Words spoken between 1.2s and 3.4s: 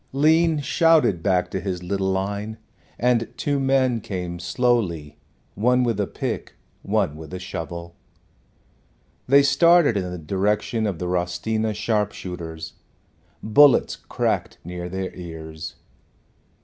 back to his little line, and